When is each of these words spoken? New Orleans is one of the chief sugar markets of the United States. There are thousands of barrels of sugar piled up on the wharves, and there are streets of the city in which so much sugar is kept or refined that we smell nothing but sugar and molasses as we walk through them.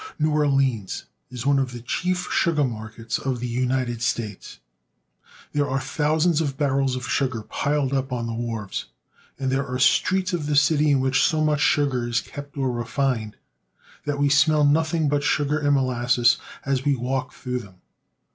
New 0.17 0.31
Orleans 0.31 1.03
is 1.29 1.45
one 1.45 1.59
of 1.59 1.73
the 1.73 1.79
chief 1.79 2.27
sugar 2.33 2.63
markets 2.63 3.19
of 3.19 3.39
the 3.39 3.47
United 3.47 4.01
States. 4.01 4.57
There 5.53 5.69
are 5.69 5.79
thousands 5.79 6.41
of 6.41 6.57
barrels 6.57 6.95
of 6.95 7.07
sugar 7.07 7.43
piled 7.43 7.93
up 7.93 8.11
on 8.11 8.25
the 8.25 8.33
wharves, 8.33 8.85
and 9.37 9.51
there 9.51 9.63
are 9.67 9.77
streets 9.77 10.33
of 10.33 10.47
the 10.47 10.55
city 10.55 10.89
in 10.89 11.01
which 11.01 11.21
so 11.21 11.43
much 11.43 11.61
sugar 11.61 12.07
is 12.07 12.19
kept 12.19 12.57
or 12.57 12.71
refined 12.71 13.35
that 14.05 14.17
we 14.17 14.27
smell 14.27 14.65
nothing 14.65 15.07
but 15.07 15.21
sugar 15.21 15.59
and 15.59 15.75
molasses 15.75 16.39
as 16.65 16.83
we 16.83 16.95
walk 16.95 17.31
through 17.31 17.59
them. 17.59 17.75